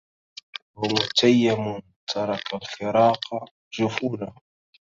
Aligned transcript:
ومتيم 0.79 1.79
ترك 2.13 2.53
الفراق 2.53 3.49
جفونه 3.73 4.35